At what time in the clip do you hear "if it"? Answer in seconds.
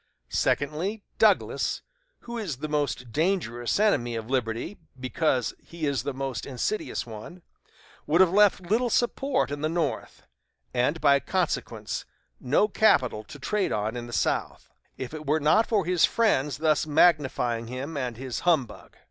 14.97-15.27